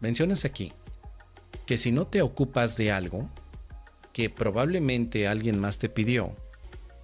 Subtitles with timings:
[0.00, 0.72] mencionas aquí
[1.66, 3.28] que si no te ocupas de algo
[4.12, 6.34] que probablemente alguien más te pidió,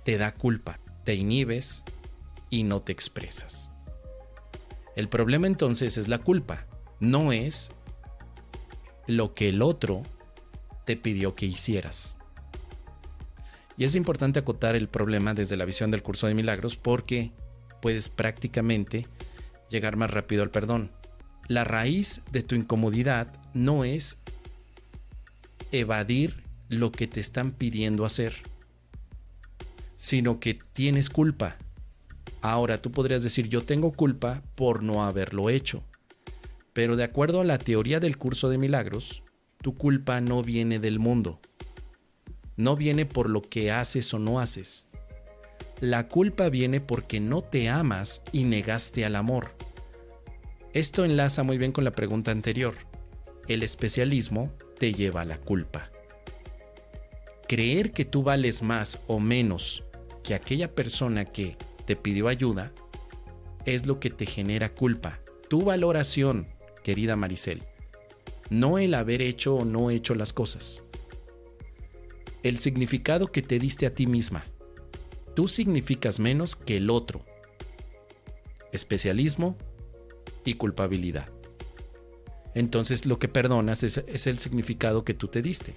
[0.04, 1.84] te da culpa, te inhibes
[2.50, 3.72] y no te expresas.
[4.96, 6.66] El problema entonces es la culpa,
[7.00, 7.70] no es
[9.06, 10.02] lo que el otro
[10.84, 12.18] te pidió que hicieras.
[13.76, 17.32] Y es importante acotar el problema desde la visión del curso de milagros porque
[17.82, 19.06] puedes prácticamente
[19.68, 20.90] llegar más rápido al perdón.
[21.48, 24.18] La raíz de tu incomodidad no es
[25.70, 28.34] evadir lo que te están pidiendo hacer,
[29.96, 31.56] sino que tienes culpa.
[32.40, 35.84] Ahora tú podrías decir yo tengo culpa por no haberlo hecho,
[36.72, 39.22] pero de acuerdo a la teoría del curso de milagros,
[39.62, 41.40] tu culpa no viene del mundo,
[42.56, 44.88] no viene por lo que haces o no haces.
[45.80, 49.52] La culpa viene porque no te amas y negaste al amor.
[50.76, 52.74] Esto enlaza muy bien con la pregunta anterior.
[53.48, 55.90] El especialismo te lleva a la culpa.
[57.48, 59.84] Creer que tú vales más o menos
[60.22, 62.74] que aquella persona que te pidió ayuda
[63.64, 65.18] es lo que te genera culpa.
[65.48, 66.46] Tu valoración,
[66.84, 67.62] querida Maricel,
[68.50, 70.82] no el haber hecho o no hecho las cosas.
[72.42, 74.44] El significado que te diste a ti misma.
[75.34, 77.24] Tú significas menos que el otro.
[78.72, 79.56] Especialismo
[80.46, 81.28] y culpabilidad
[82.56, 85.74] entonces lo que perdonas es, el significado que tú te diste.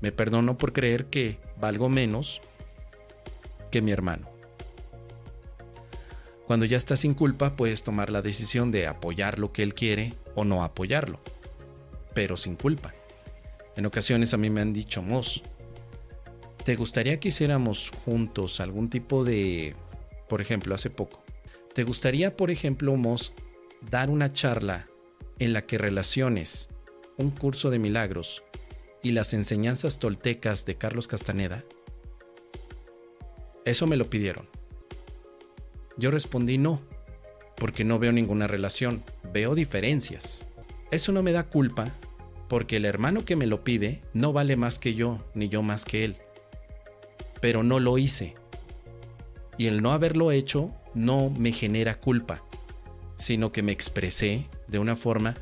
[0.00, 2.40] Me perdono por creer que valgo menos
[3.72, 4.28] que mi hermano.
[6.46, 10.14] Cuando ya estás sin culpa, puedes tomar la decisión de apoyar lo que él quiere
[10.36, 11.18] o no apoyarlo,
[12.14, 12.94] pero sin culpa.
[13.74, 15.42] En ocasiones a mí me han dicho, Mos,
[16.64, 19.74] ¿te gustaría que hiciéramos juntos algún tipo de,
[20.28, 21.20] por ejemplo, hace poco,
[21.74, 23.32] ¿te gustaría, por ejemplo, Mos,
[23.90, 24.86] dar una charla
[25.38, 26.68] en la que relaciones
[27.16, 28.42] un curso de milagros
[29.02, 31.64] y las enseñanzas toltecas de Carlos Castaneda?
[33.64, 34.48] Eso me lo pidieron.
[35.96, 36.80] Yo respondí no,
[37.56, 40.46] porque no veo ninguna relación, veo diferencias.
[40.90, 41.94] Eso no me da culpa,
[42.48, 45.84] porque el hermano que me lo pide no vale más que yo, ni yo más
[45.84, 46.16] que él.
[47.40, 48.34] Pero no lo hice.
[49.58, 52.42] Y el no haberlo hecho no me genera culpa,
[53.22, 55.36] sino que me expresé de una forma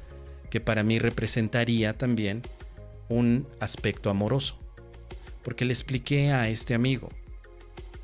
[0.51, 2.43] que para mí representaría también
[3.09, 4.59] un aspecto amoroso.
[5.43, 7.09] Porque le expliqué a este amigo,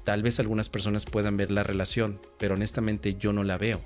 [0.05, 3.83] tal vez algunas personas puedan ver la relación, pero honestamente yo no la veo.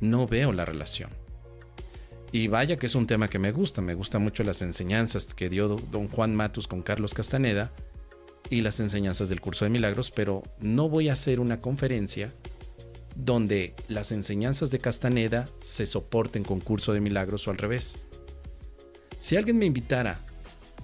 [0.00, 1.10] No veo la relación.
[2.32, 5.48] Y vaya que es un tema que me gusta, me gustan mucho las enseñanzas que
[5.48, 7.70] dio don Juan Matus con Carlos Castaneda
[8.50, 12.34] y las enseñanzas del curso de milagros, pero no voy a hacer una conferencia
[13.14, 17.98] donde las enseñanzas de Castaneda se soporten con curso de milagros o al revés.
[19.18, 20.20] Si alguien me invitara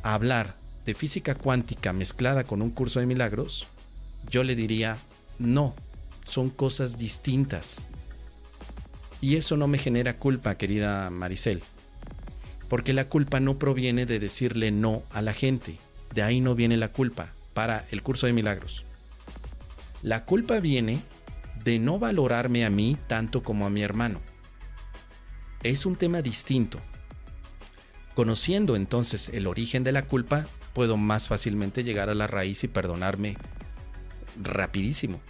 [0.02, 3.66] a hablar de física cuántica mezclada con un curso de milagros,
[4.30, 4.96] yo le diría,
[5.38, 5.74] no,
[6.24, 7.86] son cosas distintas.
[9.20, 11.62] Y eso no me genera culpa, querida Maricel,
[12.68, 15.76] porque la culpa no proviene de decirle no a la gente,
[16.14, 18.84] de ahí no viene la culpa para el curso de milagros.
[20.02, 21.00] La culpa viene
[21.64, 24.20] de no valorarme a mí tanto como a mi hermano.
[25.62, 26.78] Es un tema distinto.
[28.14, 32.68] Conociendo entonces el origen de la culpa, puedo más fácilmente llegar a la raíz y
[32.68, 33.36] perdonarme
[34.42, 35.20] rapidísimo.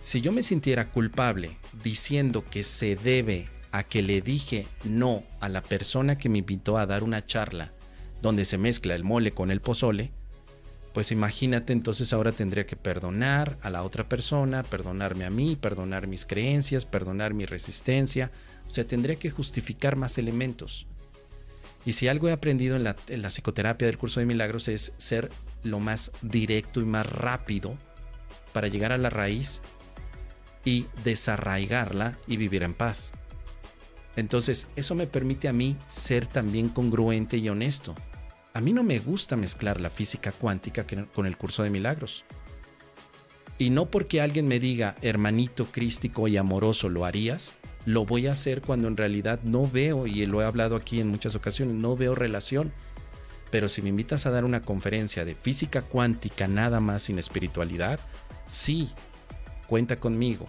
[0.00, 5.48] Si yo me sintiera culpable diciendo que se debe a que le dije no a
[5.48, 7.72] la persona que me invitó a dar una charla
[8.22, 10.12] donde se mezcla el mole con el pozole,
[10.96, 16.06] pues imagínate, entonces ahora tendría que perdonar a la otra persona, perdonarme a mí, perdonar
[16.06, 18.30] mis creencias, perdonar mi resistencia,
[18.66, 20.86] o sea, tendría que justificar más elementos.
[21.84, 25.28] Y si algo he aprendido en la, psicoterapia del curso de milagros es ser
[25.62, 27.76] lo más directo y más rápido
[28.54, 29.60] para llegar a la raíz
[30.64, 33.12] y desarraigarla y vivir en paz.
[34.16, 37.94] Entonces, eso me permite a mí ser también congruente y honesto.
[38.56, 42.24] A mí no me gusta mezclar la física cuántica con el curso de milagros.
[43.58, 47.52] Y no porque alguien me diga, hermanito crístico y amoroso, ¿lo harías?
[47.84, 51.08] Lo voy a hacer cuando en realidad no veo, y lo he hablado aquí en
[51.08, 52.72] muchas ocasiones, no veo relación.
[53.50, 58.00] Pero si me invitas a dar una conferencia de física cuántica nada más sin espiritualidad,
[58.46, 58.88] sí,
[59.66, 60.48] cuenta conmigo.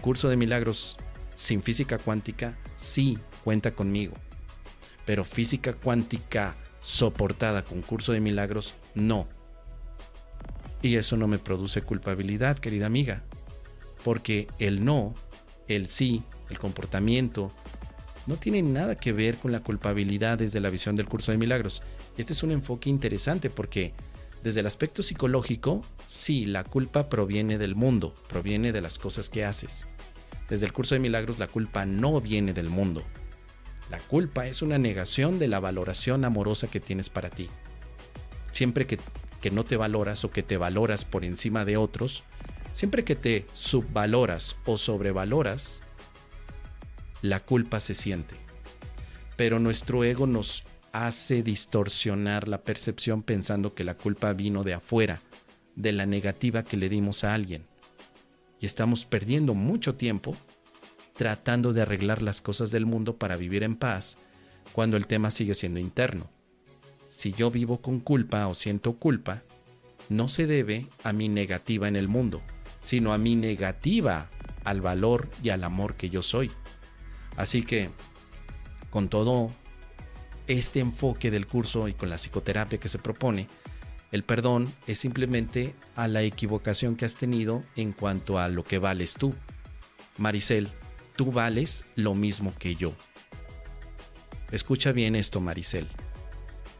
[0.00, 0.96] Curso de milagros
[1.34, 4.14] sin física cuántica, sí, cuenta conmigo.
[5.04, 6.54] Pero física cuántica
[6.88, 9.28] soportada con curso de milagros, no.
[10.80, 13.22] Y eso no me produce culpabilidad, querida amiga,
[14.04, 15.12] porque el no,
[15.68, 17.52] el sí, el comportamiento
[18.26, 21.82] no tiene nada que ver con la culpabilidad desde la visión del curso de milagros.
[22.16, 23.92] Este es un enfoque interesante porque
[24.42, 29.44] desde el aspecto psicológico, sí, la culpa proviene del mundo, proviene de las cosas que
[29.44, 29.86] haces.
[30.48, 33.02] Desde el curso de milagros, la culpa no viene del mundo.
[33.90, 37.48] La culpa es una negación de la valoración amorosa que tienes para ti.
[38.52, 38.98] Siempre que,
[39.40, 42.24] que no te valoras o que te valoras por encima de otros,
[42.72, 45.82] siempre que te subvaloras o sobrevaloras,
[47.22, 48.36] la culpa se siente.
[49.36, 55.22] Pero nuestro ego nos hace distorsionar la percepción pensando que la culpa vino de afuera,
[55.76, 57.64] de la negativa que le dimos a alguien.
[58.60, 60.36] Y estamos perdiendo mucho tiempo
[61.18, 64.16] tratando de arreglar las cosas del mundo para vivir en paz
[64.72, 66.30] cuando el tema sigue siendo interno.
[67.10, 69.42] Si yo vivo con culpa o siento culpa,
[70.08, 72.40] no se debe a mi negativa en el mundo,
[72.80, 74.30] sino a mi negativa
[74.62, 76.52] al valor y al amor que yo soy.
[77.36, 77.90] Así que,
[78.90, 79.50] con todo
[80.46, 83.48] este enfoque del curso y con la psicoterapia que se propone,
[84.12, 88.78] el perdón es simplemente a la equivocación que has tenido en cuanto a lo que
[88.78, 89.34] vales tú.
[90.16, 90.68] Maricel,
[91.18, 92.94] tú vales lo mismo que yo.
[94.52, 95.88] Escucha bien esto, Maricel.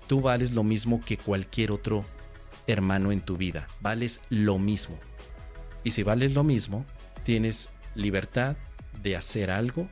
[0.06, 2.04] Tú vales lo mismo que cualquier otro
[2.68, 3.66] hermano en tu vida.
[3.80, 4.96] Vales lo mismo.
[5.82, 6.86] Y si vales lo mismo,
[7.24, 8.56] tienes libertad
[9.02, 9.88] de hacer algo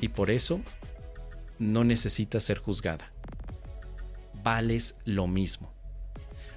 [0.00, 0.60] y por eso
[1.60, 3.12] no necesitas ser juzgada.
[4.42, 5.72] Vales lo mismo.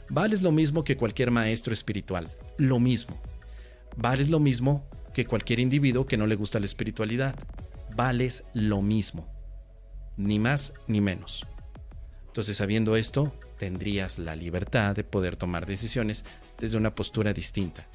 [0.10, 2.32] Vales lo mismo que cualquier maestro espiritual.
[2.58, 3.22] Lo mismo.
[3.98, 4.84] Vales lo mismo
[5.14, 7.36] que cualquier individuo que no le gusta la espiritualidad.
[7.96, 9.28] Vales lo mismo.
[10.18, 11.46] Ni más ni menos.
[12.28, 16.26] Entonces, sabiendo esto, tendrías la libertad de poder tomar decisiones
[16.58, 17.86] desde una postura distinta.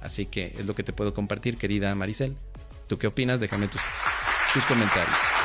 [0.00, 2.36] Así que es lo que te puedo compartir, querida Maricel.
[2.88, 3.40] ¿Tú qué opinas?
[3.40, 3.80] Déjame tus,
[4.52, 5.43] tus comentarios.